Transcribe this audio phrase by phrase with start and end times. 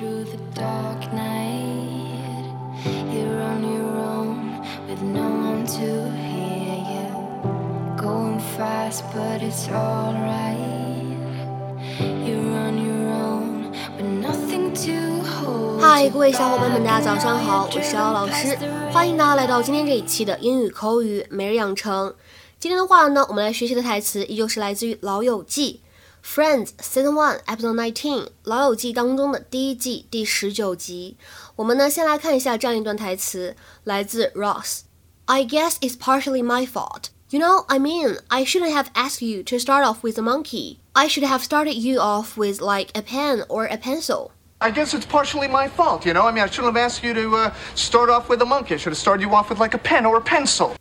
[0.00, 2.46] through the dark night.
[3.12, 7.08] You're on your own with no one to hear you.
[7.98, 10.56] Going fast, but it's alright.
[12.26, 15.82] You're on your own, with nothing to hold.
[15.82, 18.56] 嗨，各位小伙伴们，大家早上好，我是姚老师，
[18.90, 22.14] 欢迎大家来到今天这一期的英语口语每日养成。
[22.58, 25.82] 今天的话呢，我们来学习的台词依旧是来自于《老友记》。
[26.23, 31.17] Friends Season One Episode Nineteen，《老友记》当中的第一季第十九集。
[31.55, 37.09] 我们呢，先来看一下这样一段台词，来自 Ross。I guess it's partially my fault.
[37.29, 40.77] You know, I mean, I shouldn't have asked you to start off with a monkey.
[40.93, 44.31] I should have started you off with like a pen or a pencil.
[44.61, 46.27] I guess it's partially my fault, you know?
[46.27, 48.75] I mean, I shouldn't have asked you to uh, start off with a monkey.
[48.75, 50.75] I should have started you off with like a pen or a pencil.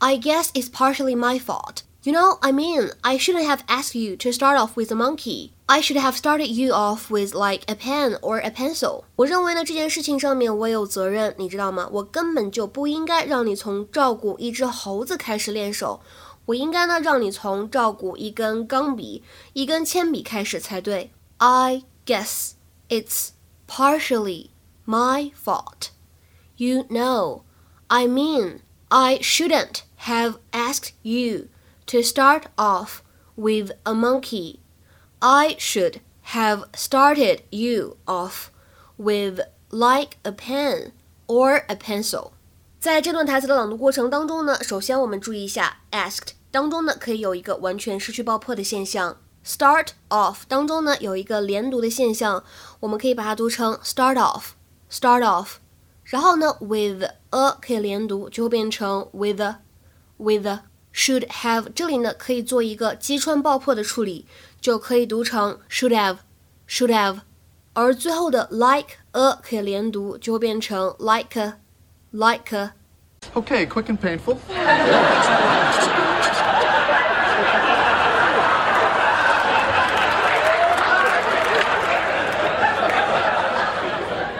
[0.00, 1.82] I guess it's partially my fault.
[2.08, 5.52] You know, I mean, I shouldn't have asked you to start off with a monkey.
[5.66, 9.04] I should have started you off with like a pen or a pencil.
[9.16, 11.88] 我认为呢，这件事情上面我有责任，你知道吗？
[11.90, 16.02] 我根本就不应该让你从照顾一只猴子开始练手，
[16.44, 19.22] 我应该呢让你从照顾一根钢笔、
[19.54, 21.10] 一根铅笔开始才对。
[21.38, 22.50] I guess
[22.90, 23.30] it's
[23.66, 24.50] partially
[24.86, 25.88] my fault.
[26.58, 27.44] You know,
[27.86, 28.58] I mean,
[28.88, 31.48] I shouldn't have asked you
[31.88, 33.02] to start off
[33.36, 34.60] with a monkey.
[35.20, 36.00] I should
[36.32, 38.50] have started you off
[38.96, 40.92] with like a pen
[41.26, 42.32] or a pencil.
[42.78, 52.44] 在这段台词的朗读过程当中呢，首先我们注意一下 asked 当中呢可以有一个完全失去爆破的现象，start off 当中呢有一个连读的现象，
[52.80, 55.54] 我们可以把它读成 start off，start off。
[56.04, 59.56] 然后呢，with a 可以连读，就会变成 with a
[60.18, 60.64] with a。
[60.92, 64.26] should have 这里呢可以做一个击穿爆破的处理，
[64.60, 66.18] 就可以读成 should have
[66.68, 67.20] should have，
[67.72, 71.54] 而最后的 like a 可以连读，就会变成 like a
[72.10, 72.72] like a。
[73.34, 74.38] Okay, quick and painful.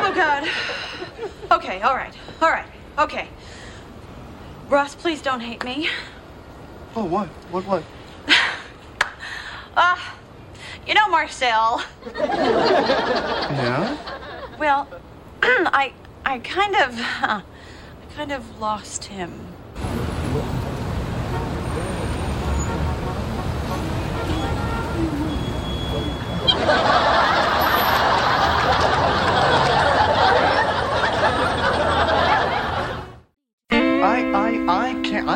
[0.00, 0.48] Oh, God.
[1.50, 2.66] Okay, all right, all right,
[2.96, 3.26] okay.
[4.70, 5.88] Ross, please don't hate me.
[6.95, 7.27] Oh, what?
[7.49, 7.83] What, what?
[9.75, 9.97] Uh,
[10.87, 11.83] you know Marcel.
[13.53, 13.97] Yeah?
[14.59, 14.87] Well,
[15.41, 15.93] I,
[16.25, 19.47] I kind of, uh, I kind of lost him.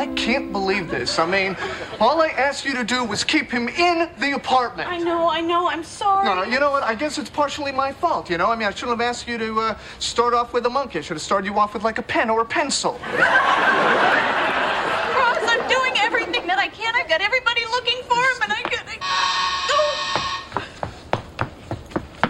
[0.07, 1.19] I can't, believe this.
[1.19, 1.55] I mean,
[1.99, 4.89] all I asked you to do was keep him in the apartment.
[4.89, 6.25] I know, I know, I'm sorry.
[6.25, 6.83] No, no, you know what?
[6.83, 8.51] I guess it's partially my fault, you know?
[8.51, 10.99] I mean, I shouldn't have asked you to uh, start off with a monkey.
[10.99, 12.93] I should have started you off with like a pen or a pencil.
[12.93, 13.01] Ross,
[15.43, 16.95] I'm doing everything that I can.
[16.95, 18.83] I've got everybody looking for him, and I could.
[18.87, 18.97] I...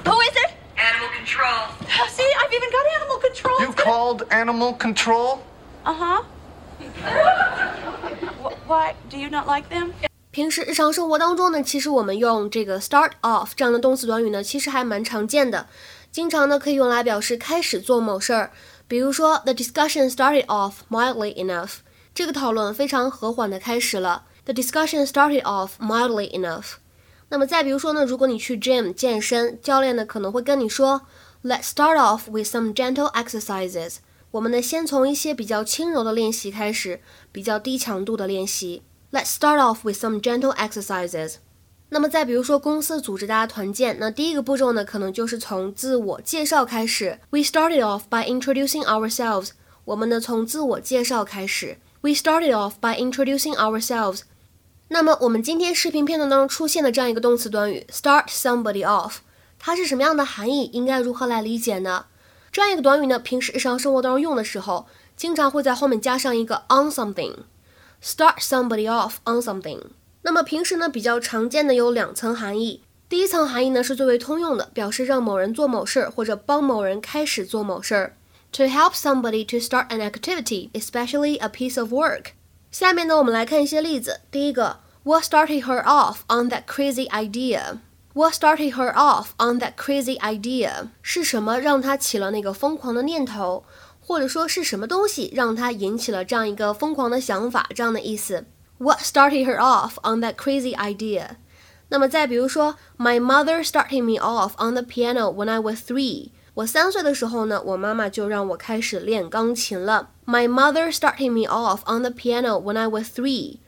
[0.10, 0.52] Who is it?
[0.78, 1.68] Animal control.
[2.10, 3.60] See, I've even got animal control.
[3.60, 5.44] You called animal control?
[5.86, 6.24] Uh huh.
[8.68, 8.96] Why?
[9.10, 9.94] Do you not like them?
[10.30, 15.68] 平时日常生活当中呢，其实我们用这个 start off 这样的动词短语呢，其实还蛮常见的，
[16.12, 18.52] 经常呢可以用来表示开始做某事儿。
[18.86, 21.78] 比如说，the discussion started off mildly enough，
[22.14, 24.26] 这个讨论非常和缓的开始了。
[24.44, 26.74] The discussion started off mildly enough。
[27.30, 31.04] 那么再比如说呢，如果你去 gym 健身，教练呢可能会跟你说
[31.42, 34.00] ，Let's start off with some gentle exercises。
[34.38, 38.84] 我们呢先从一些比较轻柔的练习开始，比较低强度的练习。
[39.12, 41.38] Let's start off with some gentle exercises。
[41.90, 47.20] 那么再比如说，公司组织大家团建，那第一个步骤呢，可能就是从自我介绍开始。
[47.31, 49.52] We started off by introducing ourselves。
[49.86, 51.80] 我们呢从自我介绍开始。
[52.02, 54.22] We started off by introducing ourselves。
[54.90, 59.14] 那么我们今天视频片段当中出现的这样一个动词短语，start somebody off，
[59.58, 60.66] 它是什么样的含义？
[60.74, 62.06] 应该如何来理解呢？
[62.52, 67.34] 这样一个短语呢，平时日常生活当中用的时候，经常会在后面加上一个 on something。
[68.02, 69.82] Start somebody off on something。
[70.22, 72.82] 那么平时呢，比较常见的有两层含义。
[73.10, 78.16] 第一层含义呢是最为通用的，表示让某人做某事儿，或者帮某人开始做某事儿。
[78.54, 82.28] To help somebody to start an activity, especially a piece of work。
[82.72, 84.22] 下面呢，我们来看一些例子。
[84.30, 87.80] 第一个，What started her off on that crazy idea？
[88.17, 90.88] What started her off on that crazy idea？
[91.00, 93.64] 是什么让她起了那个疯狂的念头，
[94.00, 97.67] 或者说是什么东西让她引起了这样一个疯狂的想法？
[97.75, 98.44] 这样的意思。
[98.79, 101.37] What started her off on that crazy idea？
[101.88, 106.31] 那么再比如说，My mother started me off on the piano when I was three。
[106.55, 110.11] 我三岁的时候呢，我妈妈就让我开始练钢琴了。
[110.26, 113.61] My mother started me off on the piano when I was three。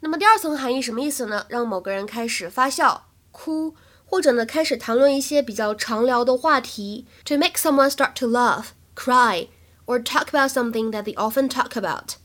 [0.00, 1.44] 那么第二层含义什么意思呢？
[1.48, 3.74] 让某个人开始发笑、 哭，
[4.04, 7.06] 或者呢开始谈论一些比较常聊的话题。
[7.26, 9.48] To make someone start to laugh, cry,
[9.86, 12.16] or talk about something that they often talk about。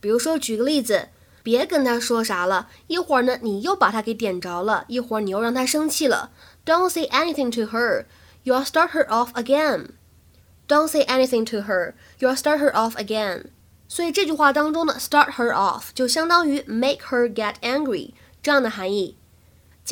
[0.00, 1.08] 比如说，举个例子。
[1.42, 6.32] 别跟他说啥了，一会儿呢你又把他给点着了，一会儿你又让他生气了。
[6.64, 8.06] Don't say anything to her,
[8.42, 9.90] you'll start her off again.
[10.66, 13.50] Don't say anything to her, you'll start her off again.
[13.86, 19.16] 所以这句话当中的 start her off 就相当于 make her get angry 这样的含义。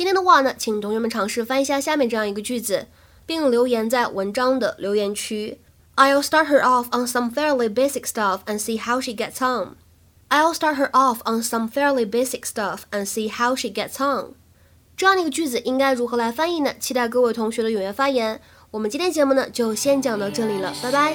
[0.00, 2.86] 今天的话呢，请同学们尝试翻译下下面这样一个句子，
[3.26, 5.60] 并留言在文章的留言区。
[5.94, 9.76] I'll start her off on some fairly basic stuff and see how she gets on.
[10.30, 14.36] I'll start her off on some fairly basic stuff and see how she gets on。
[14.96, 16.72] 这样的一个句子应该如何来翻译呢？
[16.80, 18.40] 期待各位同学的踊跃发言。
[18.70, 21.14] 我们今天节目呢就先讲到这里了，拜拜。